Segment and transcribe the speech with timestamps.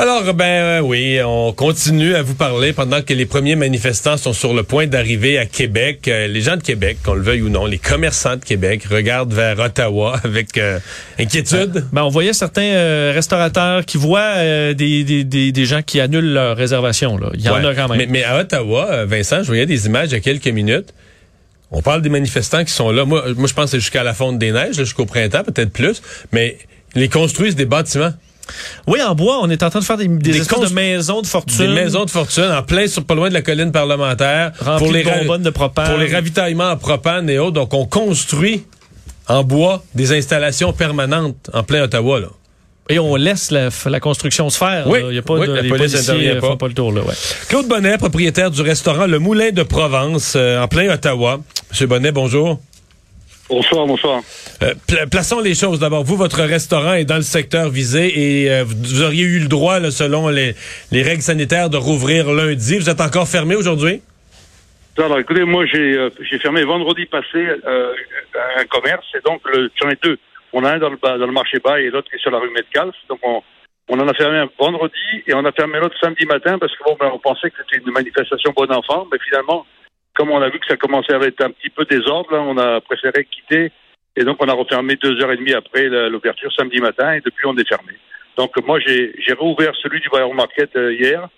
[0.00, 4.32] Alors, ben euh, oui, on continue à vous parler pendant que les premiers manifestants sont
[4.32, 6.08] sur le point d'arriver à Québec.
[6.08, 9.34] Euh, les gens de Québec, qu'on le veuille ou non, les commerçants de Québec regardent
[9.34, 10.78] vers Ottawa avec euh,
[11.18, 11.84] inquiétude.
[11.92, 16.56] Ben, on voyait certains restaurateurs qui voient des, des, des, des, gens qui annulent leur
[16.56, 17.18] réservation.
[17.18, 17.28] Là.
[17.34, 17.98] Il y en a quand même.
[17.98, 20.94] Mais, mais, à Ottawa, Vincent, je voyais des images il y a quelques minutes.
[21.72, 23.04] On parle des manifestants qui sont là.
[23.04, 26.00] Moi, moi je pense que c'est jusqu'à la fonte des neiges, jusqu'au printemps, peut-être plus.
[26.32, 26.56] Mais
[26.94, 28.14] ils construisent des bâtiments.
[28.86, 31.26] Oui, en bois, on est en train de faire des, des, espèces de maisons de
[31.26, 31.58] fortune.
[31.58, 35.04] Des maisons de fortune en plein sur pas loin de la colline parlementaire pour les
[35.04, 35.88] bonbonnes de propane.
[35.88, 37.52] Pour les ravitaillements en propane et autres.
[37.52, 38.64] Donc on construit
[39.28, 42.28] en bois des installations permanentes en plein Ottawa là.
[42.88, 44.88] Et on laisse la, construction se faire.
[44.88, 47.02] Oui, il y a pas oui, de, la les police font pas le tour là.
[47.02, 47.14] Ouais.
[47.48, 51.38] Claude Bonnet, propriétaire du restaurant Le Moulin de Provence euh, en plein Ottawa.
[51.70, 52.58] Monsieur Bonnet, bonjour.
[53.50, 54.20] Bonsoir, bonsoir.
[54.62, 54.74] Euh,
[55.10, 56.04] plaçons les choses d'abord.
[56.04, 59.80] Vous, votre restaurant est dans le secteur visé et euh, vous auriez eu le droit,
[59.90, 60.54] selon les,
[60.92, 62.78] règles sanitaires, de rouvrir lundi.
[62.78, 64.02] Vous êtes encore fermé aujourd'hui?
[64.96, 69.42] Alors, écoutez, moi, j'ai euh, fermé vendredi passé un commerce et donc
[69.82, 70.16] j'en ai deux.
[70.52, 72.38] On a un dans le, dans le marché bas et l'autre qui est sur la
[72.38, 72.94] rue Metcalf.
[73.08, 73.42] Donc, on,
[73.88, 76.84] on en a fermé un vendredi et on a fermé l'autre samedi matin parce que
[76.84, 79.66] bon, ben, on pensait que c'était une manifestation bon enfant, mais finalement,
[80.14, 82.80] comme on a vu que ça commençait à être un petit peu désordre, on a
[82.80, 83.72] préféré quitter.
[84.16, 87.46] Et donc, on a refermé deux heures et demie après l'ouverture samedi matin et depuis,
[87.46, 87.92] on est fermé.
[88.36, 91.28] Donc, moi, j'ai réouvert celui du Bayern Market euh, hier.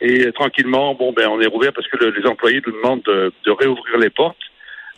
[0.00, 3.98] Et tranquillement, bon, ben, on est rouvert parce que les employés nous demandent de, réouvrir
[3.98, 4.36] les portes.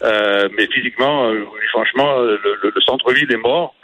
[0.02, 3.74] Euh, mais physiquement, euh, franchement, le, centre-ville est mort.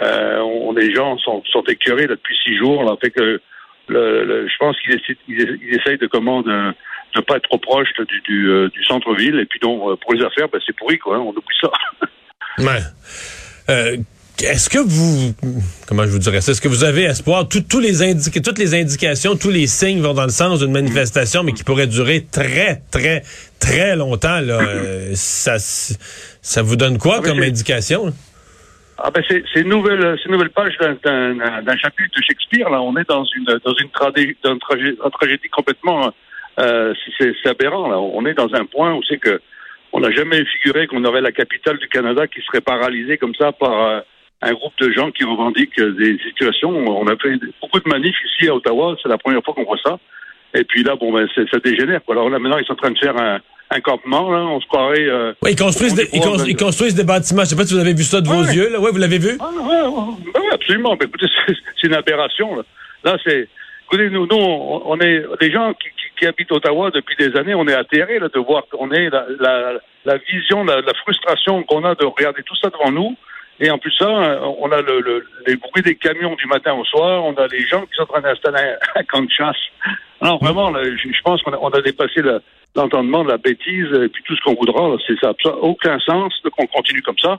[0.00, 2.82] on, les gens sont, sont écœurés depuis six jours.
[2.82, 3.40] Là, fait que
[3.88, 6.72] je pense qu'ils essayent de commander
[7.16, 7.88] ne pas être trop proche
[8.26, 9.38] du, euh, du, centre-ville.
[9.40, 11.16] Et puis donc, euh, pour les affaires, ben, c'est pourri, quoi.
[11.16, 11.70] Hein, on oublie ça.
[12.58, 12.80] ouais.
[13.68, 13.96] Euh,
[14.42, 15.34] est-ce que vous,
[15.88, 18.74] comment je vous dirais ça, est-ce que vous avez espoir, tous les indica toutes les
[18.74, 22.82] indications, tous les signes vont dans le sens d'une manifestation, mais qui pourrait durer très,
[22.90, 23.22] très,
[23.58, 24.60] très longtemps, là,
[25.14, 28.12] ça, ça vous donne quoi ah, comme indication?
[28.98, 32.70] Ah ben c'est une nouvelle, c'est nouvelle page d'un chapitre de Shakespeare.
[32.70, 36.12] Là, on est dans une dans une, tragédie, une tragédie complètement
[36.58, 37.88] euh, c'est aberrant.
[37.88, 37.98] Là.
[37.98, 39.40] On est dans un point où c'est que
[39.92, 43.52] on n'a jamais figuré qu'on aurait la capitale du Canada qui serait paralysée comme ça
[43.52, 44.00] par euh,
[44.42, 46.70] un groupe de gens qui revendiquent des situations.
[46.70, 48.96] On a fait beaucoup de manifs ici à Ottawa.
[49.02, 49.98] C'est la première fois qu'on voit ça.
[50.54, 52.02] Et puis là, bon, ben, ça dégénère.
[52.04, 52.14] Quoi.
[52.14, 53.40] Alors là, maintenant, ils sont en train de faire un,
[53.70, 54.30] un campement.
[54.30, 54.38] Là.
[54.38, 55.08] On se croirait.
[55.08, 57.42] Euh, ils construisent, des, ils, construisent des bâtiments.
[57.44, 58.70] Je sais pas si vous avez vu ça de vos yeux.
[58.70, 58.80] Là.
[58.80, 59.36] Ouais, vous l'avez vu?
[59.40, 60.96] Ah, oui, absolument.
[60.96, 62.56] Ben, écoutez, c'est une aberration.
[62.56, 62.62] Là,
[63.04, 63.48] là c'est.
[63.86, 67.66] Écoutez, nous, nous, on est des gens qui, qui habite Ottawa depuis des années, on
[67.66, 72.56] est atterré de voir qu'on est la, vision, la, frustration qu'on a de regarder tout
[72.56, 73.16] ça devant nous.
[73.58, 76.84] Et en plus ça, on a le, le, les bruits des camions du matin au
[76.84, 79.56] soir, on a les gens qui sont en train d'installer un, camp chasse.
[80.20, 82.22] Alors vraiment, je, pense qu'on a, dépassé
[82.74, 84.96] l'entendement de la bêtise et puis tout ce qu'on voudra.
[85.06, 87.38] C'est ça n'a aucun sens qu'on continue comme ça.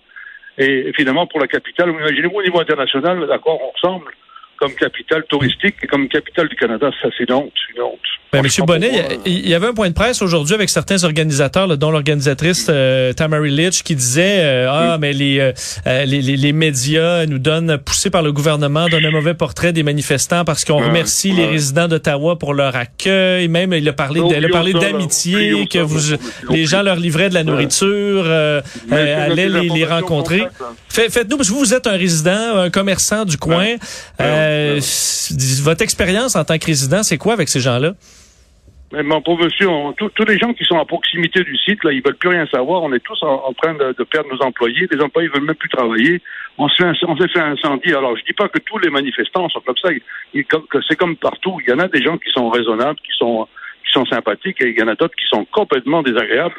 [0.57, 4.11] Et, finalement, pour la capitale, imaginez-vous au niveau international, d'accord, on ressemble
[4.57, 6.89] comme capitale touristique et comme capitale du Canada?
[7.01, 7.49] Ça, c'est une.
[7.75, 7.99] Une honte.
[8.33, 11.91] Ben, Monsieur Bonnet, il y avait un point de presse aujourd'hui avec certains organisateurs, dont
[11.91, 13.13] l'organisatrice euh,
[13.45, 15.53] Litch, qui disait euh, ah mais les, euh,
[15.87, 19.71] euh, les, les, les médias nous donnent poussés par le gouvernement donnent un mauvais portrait
[19.71, 23.47] des manifestants parce qu'on remercie les résidents d'Ottawa pour leur accueil.
[23.47, 26.17] Même il a parlé, elle a parlé d'amitié, que vous
[26.49, 28.25] les gens leur livraient de la nourriture,
[28.91, 30.43] allaient les, les rencontrer.
[30.89, 33.75] Faites-nous parce que vous, vous êtes un résident, un commerçant du coin.
[34.19, 37.93] votre expérience en tant que résident, c'est quoi avec ces gens-là?
[38.93, 39.67] Mais mon pauvre monsieur,
[39.97, 42.83] tous les gens qui sont à proximité du site, là, ils veulent plus rien savoir.
[42.83, 44.87] On est tous en, train de, perdre nos employés.
[44.89, 46.21] Les employés veulent même plus travailler.
[46.57, 47.93] On se fait, on s'est fait incendie.
[47.93, 49.89] Alors, je dis pas que tous les manifestants sont comme ça.
[50.87, 51.57] c'est comme partout.
[51.65, 53.45] Il y en a des gens qui sont raisonnables, qui sont,
[53.85, 56.55] qui sont sympathiques, et il y en a d'autres qui sont complètement désagréables.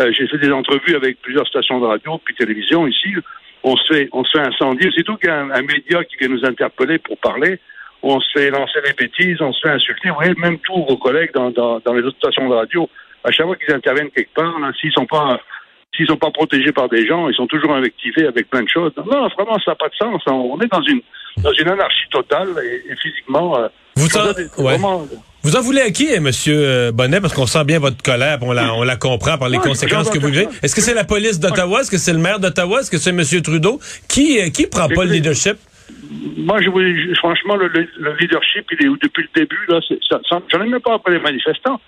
[0.00, 3.14] Euh, j'ai fait des entrevues avec plusieurs stations de radio puis télévision ici.
[3.62, 4.90] On se fait, on se fait incendier.
[4.94, 7.58] C'est tout qu'un média qui vient nous interpeller pour parler
[8.02, 10.08] on se fait lancer des bêtises, on se fait insulter.
[10.08, 12.88] Vous voyez, même tous vos collègues dans, dans, dans les autres stations de radio,
[13.24, 15.40] à chaque fois qu'ils interviennent quelque part, s'ils sont pas
[15.96, 18.92] s'ils sont pas protégés par des gens, ils sont toujours invectivés avec plein de choses.
[18.96, 20.22] Non, vraiment, ça n'a pas de sens.
[20.26, 21.00] On est dans une
[21.38, 23.58] dans une anarchie totale et, physiquement.
[23.58, 25.06] Euh, vous, en,
[25.42, 28.38] vous en voulez à qui, euh, Monsieur euh, Bonnet, parce qu'on sent bien votre colère,
[28.42, 30.48] on la, on la comprend par les conséquences que vous vivez.
[30.62, 33.12] Est-ce que c'est la police d'Ottawa, est-ce que c'est le maire d'Ottawa, est-ce que c'est
[33.12, 33.80] Monsieur Trudeau?
[34.08, 35.56] Qui qui prend pas le leadership?
[36.36, 37.68] Moi, je, franchement, le,
[38.18, 39.80] leadership, il est depuis le début, là,
[40.30, 41.80] j'en ai même pas après les manifestants.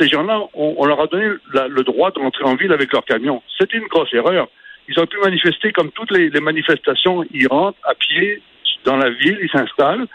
[0.00, 3.42] ces gens-là, on, leur a donné le droit de rentrer en ville avec leur camion.
[3.58, 4.48] C'était une grosse erreur.
[4.88, 7.24] Ils ont pu manifester comme toutes les, manifestations.
[7.32, 8.42] Ils rentrent à pied
[8.84, 10.06] dans la ville, ils s'installent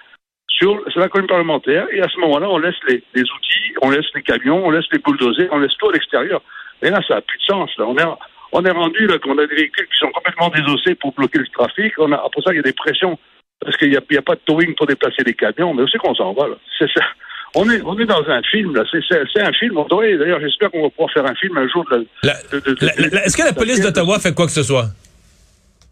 [0.49, 4.05] sur, sur, la colline parlementaire et à ce moment-là, on laisse les, outils, on laisse
[4.15, 6.41] les camions, on laisse les bulldozers, on laisse tout à l'extérieur.
[6.81, 7.69] Et là, ça n'a plus de sens.
[7.77, 7.85] Là.
[7.87, 8.03] On est,
[8.51, 11.47] on est rendu là qu'on a des véhicules qui sont complètement désossés pour bloquer le
[11.47, 11.93] trafic.
[11.99, 13.17] Après ça, il y a des pressions
[13.65, 15.73] parce qu'il n'y a, a, pas de towing pour déplacer des camions.
[15.73, 16.55] Mais aussi qu'on s'en va là.
[16.77, 17.01] C'est ça.
[17.55, 18.83] On est, on est dans un film, là.
[18.91, 19.77] C'est un film.
[19.77, 21.85] On d'ailleurs, j'espère qu'on va pouvoir faire un film un jour.
[21.89, 24.87] De, Est-ce que la police d'Ottawa fait quoi que ce soit?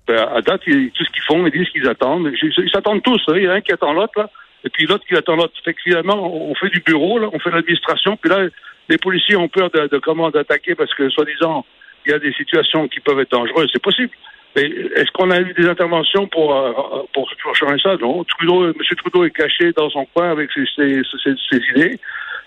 [0.07, 2.29] Ben, à date, ils, tout ce qu'ils font, ils disent qu'ils attendent.
[2.41, 3.21] Ils s'attendent tous.
[3.27, 3.37] Là.
[3.37, 4.29] Il y en a un qui attend l'autre, là.
[4.65, 5.53] Et puis l'autre qui attend l'autre.
[5.63, 7.29] Fait que finalement, on fait du bureau, là.
[7.31, 8.17] On fait l'administration.
[8.17, 8.47] Puis là,
[8.89, 11.65] les policiers ont peur de, de comment d'attaquer parce que, soi-disant,
[12.05, 13.69] il y a des situations qui peuvent être dangereuses.
[13.71, 14.11] C'est possible.
[14.55, 14.63] Mais
[14.95, 16.71] est-ce qu'on a eu des interventions pour, euh,
[17.13, 17.95] pour, pour changer ça?
[17.97, 18.23] Non.
[18.23, 18.73] Trudeau, M.
[18.97, 21.99] Trudeau est caché dans son coin avec ses, ses, ses, ses idées.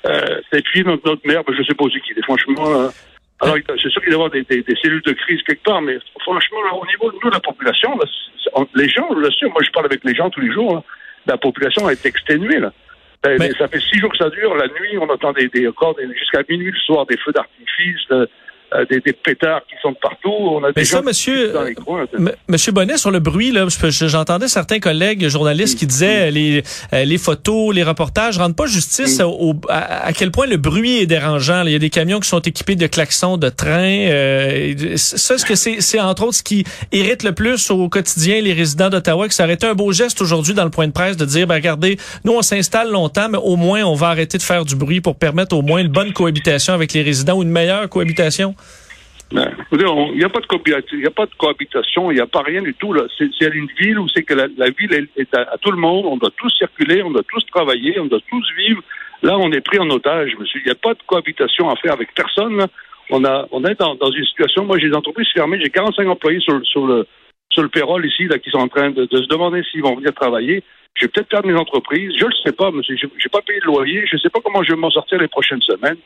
[0.06, 2.22] Euh, et puis notre, notre maire, ben, je ne sais pas aussi qui il est.
[2.22, 2.88] Franchement, euh,
[3.40, 5.82] alors c'est sûr qu'il doit y avoir des, des, des, cellules de crise quelque part,
[5.82, 8.04] mais franchement, là, au niveau de nous, la population, là,
[8.74, 10.82] les gens, je l'assure, moi je parle avec les gens tous les jours, là,
[11.26, 12.60] la population est exténuée.
[12.60, 12.72] Là.
[13.26, 13.50] Mais...
[13.58, 14.54] Ça fait six jours que ça dure.
[14.54, 15.68] La nuit, on entend des, des,
[16.16, 18.08] jusqu'à minuit le soir des feux d'artifice.
[18.74, 20.28] Euh, des, des, pétards qui sont de partout.
[20.28, 22.04] On a Mais ça, monsieur, dans les coins,
[22.48, 27.16] monsieur Bonnet, sur le bruit, là, j'entendais certains collègues journalistes qui disaient les, euh, les
[27.16, 31.62] photos, les reportages rendent pas justice au, à, à, quel point le bruit est dérangeant.
[31.64, 34.08] Il y a des camions qui sont équipés de klaxons de train.
[34.08, 38.52] Euh, ça, est-ce que c'est entre autres ce qui irrite le plus au quotidien les
[38.52, 41.16] résidents d'Ottawa, que ça aurait été un beau geste aujourd'hui dans le point de presse
[41.16, 44.42] de dire, ben, regardez, nous, on s'installe longtemps, mais au moins, on va arrêter de
[44.42, 47.50] faire du bruit pour permettre au moins une bonne cohabitation avec les résidents ou une
[47.50, 48.56] meilleure cohabitation?
[49.32, 52.26] Il n'y a pas de cohabitation, il n'y a pas de cohabitation, il n'y a
[52.26, 52.94] pas rien du tout.
[53.18, 56.30] C'est, une ville où c'est que la, ville est, à, tout le monde, on doit
[56.36, 58.82] tous circuler, on doit tous travailler, on doit tous vivre.
[59.22, 60.60] Là, on est pris en otage, monsieur.
[60.60, 62.66] Il n'y a pas de cohabitation à faire avec personne.
[63.10, 64.64] On a, on est dans, une situation.
[64.64, 67.06] Moi, j'ai des entreprises fermées, j'ai 45 employés sur, sur le
[67.50, 69.94] sur le payroll ici, là, qui sont en train de, de se demander s'ils vont
[69.94, 70.62] venir travailler.
[70.94, 72.12] Je vais peut-être perdre mes entreprises.
[72.18, 72.96] Je ne le sais pas, monsieur.
[72.96, 74.04] Je n'ai pas payé de loyer.
[74.06, 75.96] Je ne sais pas comment je vais m'en sortir les prochaines semaines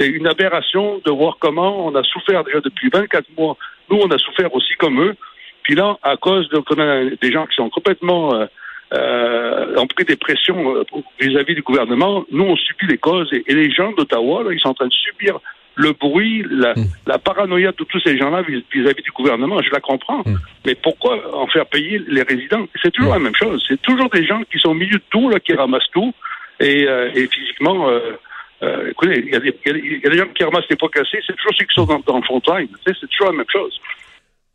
[0.00, 3.56] c'est une aberration de voir comment on a souffert déjà depuis 24 mois.
[3.90, 5.14] Nous, on a souffert aussi comme eux.
[5.62, 8.46] Puis là, à cause de a des gens qui sont complètement euh,
[8.94, 10.84] euh, ont pris des pressions euh,
[11.20, 13.28] vis-à-vis du gouvernement, nous, on subit les causes.
[13.32, 15.38] Et, et les gens d'Ottawa, ils sont en train de subir
[15.76, 16.84] le bruit, la, mmh.
[17.06, 19.60] la paranoïa de tous ces gens-là vis-à-vis du gouvernement.
[19.62, 20.22] Je la comprends.
[20.24, 20.36] Mmh.
[20.66, 22.66] Mais pourquoi en faire payer les résidents?
[22.82, 23.18] C'est toujours mmh.
[23.18, 23.64] la même chose.
[23.68, 26.14] C'est toujours des gens qui sont au milieu de tout, là, qui ramassent tout.
[26.58, 27.90] Et, euh, et physiquement...
[27.90, 28.16] Euh,
[28.62, 31.34] euh, écoutez, il y, y, y, a des gens qui ramassent les pots cassés, c'est
[31.36, 32.68] toujours ceux qui sont dans, dans le fontaine.
[32.84, 33.80] C'est toujours la même chose.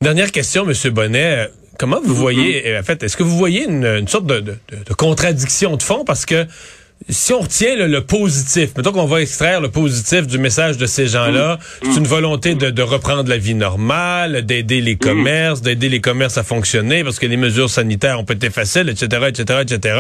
[0.01, 0.93] Dernière question, M.
[0.93, 1.47] Bonnet.
[1.79, 2.79] Comment vous voyez, mm -hmm.
[2.79, 4.55] en fait, est-ce que vous voyez une, une sorte de, de,
[4.89, 6.05] de, contradiction de fond?
[6.05, 6.45] Parce que
[7.09, 10.85] si on retient le, le positif, mettons qu'on va extraire le positif du message de
[10.85, 11.91] ces gens-là, mmh.
[11.91, 15.65] c'est une volonté de, de, reprendre la vie normale, d'aider les commerces, mmh.
[15.65, 19.59] d'aider les commerces à fonctionner parce que les mesures sanitaires ont été faciles, etc., etc.,
[19.61, 19.99] etc.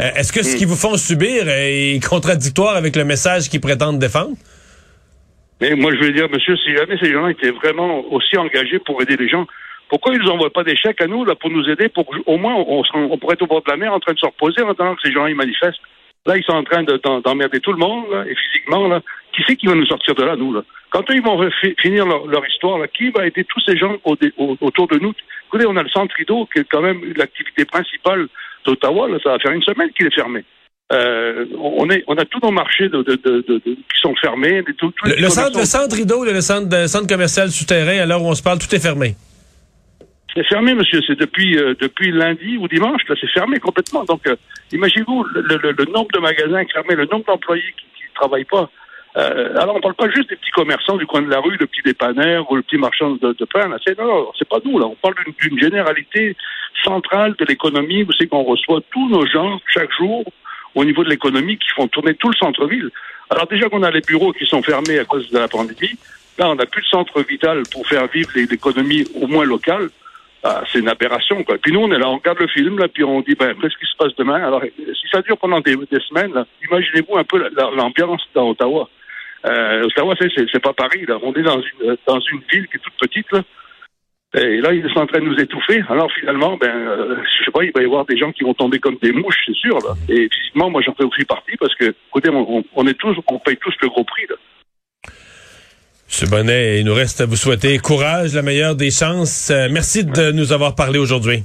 [0.00, 3.98] Euh, Est-ce que ce qu'ils vous font subir est contradictoire avec le message qu'ils prétendent
[3.98, 4.36] défendre?
[5.60, 9.02] Mais moi, je veux dire, monsieur, si jamais ces gens étaient vraiment aussi engagés pour
[9.02, 9.46] aider les gens,
[9.90, 12.38] pourquoi ils nous envoient pas des chèques à nous là pour nous aider pour au
[12.38, 14.62] moins on, on, pourrait être au bord de la mer en train de se reposer
[14.62, 15.80] en attendant que ces gens ils manifestent?
[16.26, 19.00] Là, ils sont en train d'emmerder de, tout le monde, là, et physiquement, là.
[19.32, 20.62] Qui c'est qui va nous sortir de là, nous, là?
[20.90, 21.40] Quand eux, ils vont
[21.78, 24.98] finir leur, leur, histoire, là, qui va aider tous ces gens au, au, autour de
[24.98, 25.12] nous?
[25.46, 28.28] Écoutez, on a le centre rideau, qui est quand même l'activité principale
[28.66, 29.18] d'Ottawa, là.
[29.22, 30.44] Ça va faire une semaine qu'il est fermé.
[30.92, 34.62] Euh, on, est, on a tous nos marchés de, de, de, qui sont fermés.
[34.76, 38.22] Tout, le, le, centre, le centre rideau, le centre, le centre commercial souterrain, à l'heure
[38.22, 39.14] où on se parle, tout est fermé.
[40.34, 41.00] C'est fermé, monsieur.
[41.06, 43.02] C'est depuis euh, depuis lundi ou dimanche.
[43.08, 44.04] Là, c'est fermé complètement.
[44.04, 44.36] Donc, euh,
[44.72, 48.70] imaginez-vous le, le, le, nombre de magasins fermés, le nombre d'employés qui ne travaillent pas.
[49.16, 51.66] Euh, alors, on parle pas juste des petits commerçants du coin de la rue, le
[51.66, 53.68] petit dépanneur ou le petit marchand de, de pain.
[53.68, 54.78] Là, c'est non, c'est pas nous.
[54.78, 56.36] Là, on parle d'une généralité
[56.84, 58.04] centrale de l'économie.
[58.04, 60.24] Vous savez qu'on reçoit tous nos gens chaque jour
[60.74, 62.90] au niveau de l'économie qui font tourner tout le centre-ville.
[63.30, 65.96] Alors déjà qu'on a les bureaux qui sont fermés à cause de la pandémie,
[66.38, 69.88] là on n'a plus de centre vital pour faire vivre l'économie au moins locale.
[70.42, 71.58] Ah, c'est une aberration, quoi.
[71.58, 73.84] Puis nous, on est là, on regarde le film, puis on dit, ben, qu'est-ce qui
[73.84, 74.42] se passe demain?
[74.42, 75.76] Alors, si ça dure pendant des,
[76.08, 78.88] semaines, imaginez-vous un peu l'ambiance dans Ottawa.
[79.44, 81.18] Euh, Ottawa, c'est pas Paris, là.
[81.22, 83.44] On est dans une, ville qui est toute petite.
[84.32, 85.82] Et là, ils sont en train de nous étouffer.
[85.88, 88.54] Alors, finalement, ben, euh, je sais pas, il va y avoir des gens qui vont
[88.54, 89.76] tomber comme des mouches, c'est sûr.
[90.08, 93.56] Et physiquement, moi, j'en fais aussi partie parce que, écoutez, on, est tous, on paye
[93.56, 94.26] tous le gros prix.
[96.22, 96.28] M.
[96.28, 99.48] Bonnet, il nous reste à vous souhaiter courage, la meilleure des chances.
[99.50, 101.44] Euh, merci de nous avoir parlé aujourd'hui.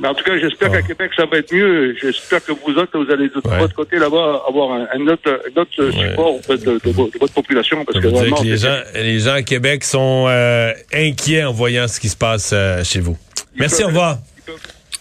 [0.00, 0.76] Mais en tout cas, j'espère Ah.
[0.76, 1.94] qu'à Québec, ça va être mieux.
[2.00, 3.58] J'espère que vous autres, vous allez de Ouais.
[3.58, 6.10] votre côté là-bas avoir un, un autre, un autre Ouais.
[6.10, 7.84] support en fait, de, de vo- de votre population.
[7.84, 11.88] Parce que vraiment, que les gens, les gens à Québec sont euh, inquiets en voyant
[11.88, 13.18] ce qui se passe euh, chez vous.
[13.56, 14.18] Merci, au revoir.